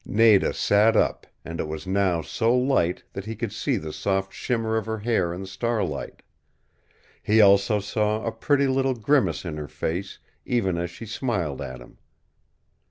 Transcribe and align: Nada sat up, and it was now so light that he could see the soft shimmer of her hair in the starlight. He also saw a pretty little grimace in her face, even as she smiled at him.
Nada 0.03 0.51
sat 0.51 0.97
up, 0.97 1.27
and 1.45 1.59
it 1.59 1.67
was 1.67 1.85
now 1.85 2.23
so 2.23 2.57
light 2.57 3.03
that 3.13 3.25
he 3.25 3.35
could 3.35 3.53
see 3.53 3.77
the 3.77 3.93
soft 3.93 4.33
shimmer 4.33 4.75
of 4.75 4.87
her 4.87 4.97
hair 4.97 5.31
in 5.31 5.41
the 5.41 5.45
starlight. 5.45 6.23
He 7.21 7.39
also 7.39 7.79
saw 7.79 8.25
a 8.25 8.31
pretty 8.31 8.65
little 8.65 8.95
grimace 8.95 9.45
in 9.45 9.57
her 9.57 9.67
face, 9.67 10.17
even 10.43 10.79
as 10.79 10.89
she 10.89 11.05
smiled 11.05 11.61
at 11.61 11.81
him. 11.81 11.99